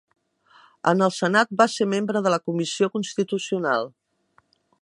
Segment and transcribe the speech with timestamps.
[0.91, 3.91] En el Senat va ser membre de la Comissió Constitucional.